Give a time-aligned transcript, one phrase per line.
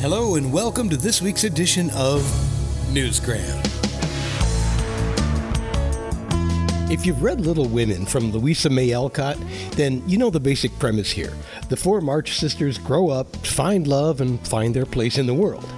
[0.00, 2.20] Hello, and welcome to this week's edition of
[2.92, 3.58] Newsgram.
[6.88, 9.36] If you've read Little Women from Louisa May Alcott,
[9.72, 11.32] then you know the basic premise here.
[11.68, 15.68] The four March sisters grow up, find love, and find their place in the world.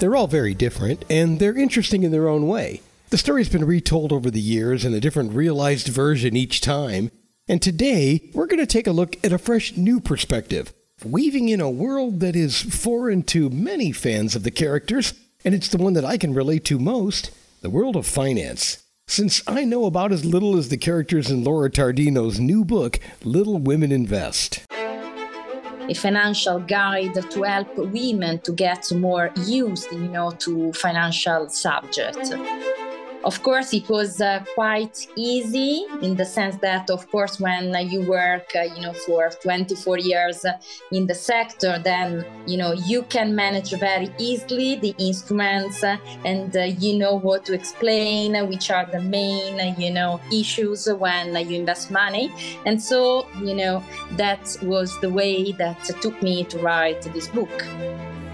[0.00, 2.82] They're all very different, and they're interesting in their own way.
[3.08, 7.10] The story's been retold over the years in a different realized version each time,
[7.48, 10.74] and today we're going to take a look at a fresh new perspective,
[11.04, 15.12] weaving in a world that is foreign to many fans of the characters,
[15.44, 18.82] and it's the one that I can relate to most the world of finance.
[19.06, 23.58] Since I know about as little as the characters in Laura Tardino's new book, Little
[23.58, 24.64] Women Invest.
[24.70, 32.30] A financial guide to help women to get more used, you know, to financial subjects.
[33.26, 37.80] Of course, it was uh, quite easy in the sense that, of course, when uh,
[37.80, 40.46] you work, uh, you know, for 24 years
[40.92, 46.56] in the sector, then you know you can manage very easily the instruments, uh, and
[46.56, 51.34] uh, you know what to explain, which are the main, uh, you know, issues when
[51.48, 52.30] you invest money.
[52.64, 57.64] And so, you know, that was the way that took me to write this book.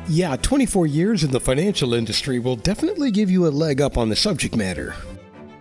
[0.09, 4.09] Yeah, 24 years in the financial industry will definitely give you a leg up on
[4.09, 4.95] the subject matter.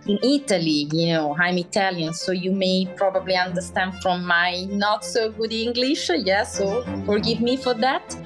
[0.06, 5.30] In Italy, you know, I'm Italian, so you may probably understand from my not so
[5.30, 6.10] good English.
[6.12, 8.16] Yeah, so forgive me for that.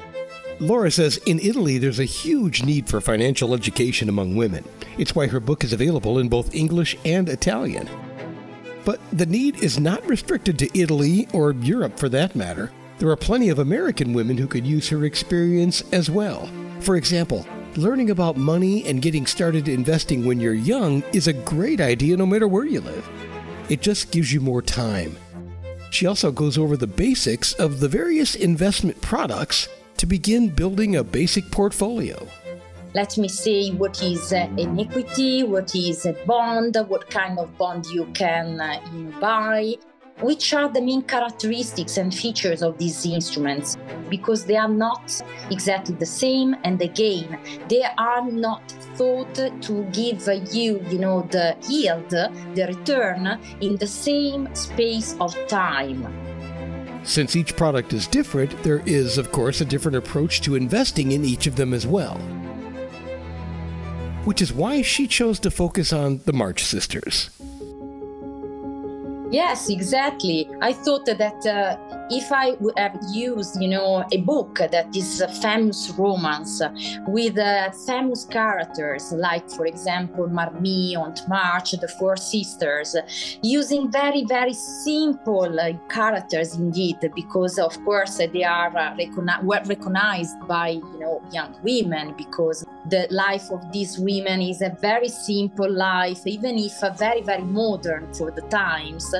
[0.58, 4.64] Laura says in Italy there's a huge need for financial education among women.
[4.96, 7.90] It's why her book is available in both English and Italian.
[8.86, 12.72] But the need is not restricted to Italy or Europe for that matter.
[12.98, 16.48] There are plenty of American women who could use her experience as well.
[16.80, 21.80] For example, learning about money and getting started investing when you're young is a great
[21.80, 23.06] idea no matter where you live.
[23.68, 25.14] It just gives you more time.
[25.90, 31.04] She also goes over the basics of the various investment products to begin building a
[31.04, 32.26] basic portfolio.
[32.94, 37.58] Let me say what is uh, an equity, what is a bond, what kind of
[37.58, 38.80] bond you can uh,
[39.20, 39.74] buy,
[40.20, 43.76] which are the main characteristics and features of these instruments.
[44.08, 47.38] Because they are not exactly the same and again
[47.68, 53.86] they are not thought to give you you know the yield the return in the
[53.86, 56.06] same space of time.
[57.04, 61.24] Since each product is different there is of course a different approach to investing in
[61.24, 62.18] each of them as well.
[64.24, 67.30] Which is why she chose to focus on the march sisters
[69.36, 70.48] Yes, exactly.
[70.62, 71.76] I thought that uh,
[72.08, 76.62] if I would have used, you know, a book that is a famous romance
[77.06, 82.96] with uh, famous characters, like, for example, Marmee, Aunt March, the Four Sisters,
[83.42, 89.64] using very, very simple uh, characters indeed, because of course they are uh, recogni- well
[89.66, 95.08] recognized by, you know, young women, because the life of these women is a very
[95.08, 99.14] simple life, even if very, very modern for the times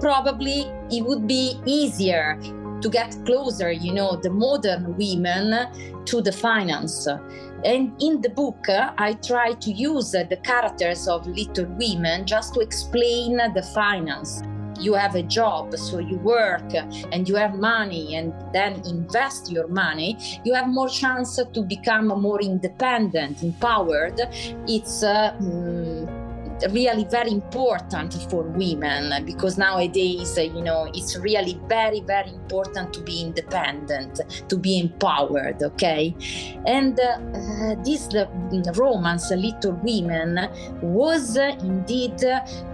[0.00, 2.38] probably it would be easier
[2.80, 7.08] to get closer, you know, the modern women to the finance.
[7.64, 12.60] And in the book, I try to use the characters of little women just to
[12.60, 14.42] explain the finance.
[14.78, 16.74] You have a job, so you work
[17.12, 20.18] and you have money, and then invest your money.
[20.44, 24.20] You have more chance to become more independent, empowered.
[24.66, 25.87] It's uh, mm,
[26.70, 33.00] really very important for women because nowadays you know it's really very very important to
[33.00, 36.14] be independent to be empowered okay?
[36.66, 38.26] And uh, this uh,
[38.74, 40.48] romance little women
[40.82, 42.22] was uh, indeed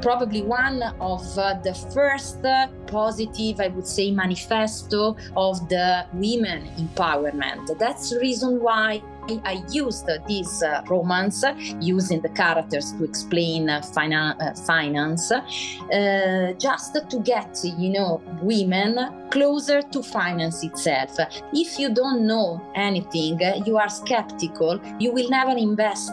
[0.00, 2.39] probably one of uh, the first
[2.87, 7.78] positive i would say manifesto of the women empowerment.
[7.78, 9.03] That's the reason why
[9.45, 11.45] I used this uh, romance
[11.81, 18.23] using the characters to explain uh, fina- uh, finance, uh, just to get, you know,
[18.43, 21.17] women closer to finance itself.
[21.53, 26.12] If you don't know anything, you are skeptical, you will never invest.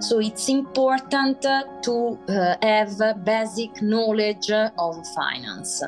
[0.00, 5.82] So it's important to uh, have basic knowledge of finance.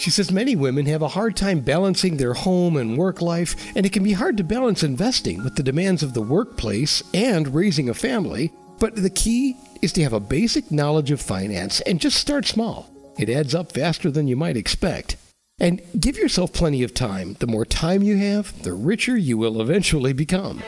[0.00, 3.84] She says many women have a hard time balancing their home and work life, and
[3.84, 7.90] it can be hard to balance investing with the demands of the workplace and raising
[7.90, 8.50] a family.
[8.78, 12.88] But the key is to have a basic knowledge of finance and just start small.
[13.18, 15.18] It adds up faster than you might expect.
[15.58, 17.36] And give yourself plenty of time.
[17.38, 20.62] The more time you have, the richer you will eventually become.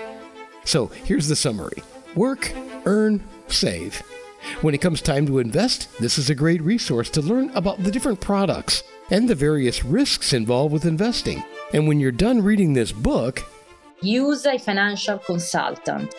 [0.67, 1.83] So here's the summary
[2.15, 2.53] work,
[2.85, 4.03] earn, save.
[4.61, 7.91] When it comes time to invest, this is a great resource to learn about the
[7.91, 11.45] different products and the various risks involved with investing.
[11.75, 13.45] And when you're done reading this book,
[14.01, 16.13] use a financial consultant.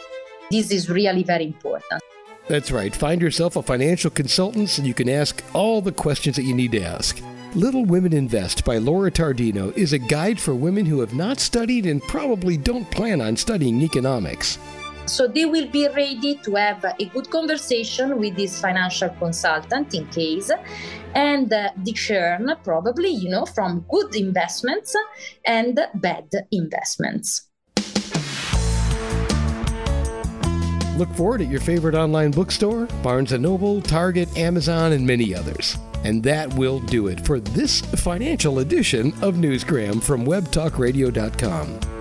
[0.51, 2.01] This is really very important.
[2.47, 2.95] That's right.
[2.95, 6.71] Find yourself a financial consultant so you can ask all the questions that you need
[6.73, 7.19] to ask.
[7.55, 11.85] Little Women Invest by Laura Tardino is a guide for women who have not studied
[11.85, 14.59] and probably don't plan on studying economics.
[15.05, 20.07] So they will be ready to have a good conversation with this financial consultant in
[20.07, 20.49] case
[21.15, 24.95] and uh, discern probably, you know, from good investments
[25.45, 27.47] and bad investments.
[30.97, 35.33] Look for it at your favorite online bookstore, Barnes & Noble, Target, Amazon, and many
[35.33, 35.75] others.
[36.03, 41.92] And that will do it for this financial edition of Newsgram from webtalkradio.com.